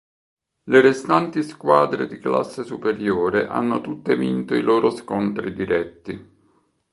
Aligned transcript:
Le 0.63 0.81
restanti 0.81 1.43
squadre 1.43 2.07
di 2.07 2.17
classe 2.17 2.63
superiore 2.63 3.45
hanno 3.47 3.81
tutte 3.81 4.15
vinto 4.17 4.55
i 4.55 4.61
loro 4.63 4.89
scontri 4.89 5.53
diretti. 5.53 6.29